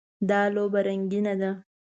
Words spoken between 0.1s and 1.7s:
دا لوبه رنګینه ده.